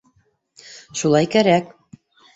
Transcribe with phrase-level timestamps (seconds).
[1.01, 1.71] Шулай кәрәк.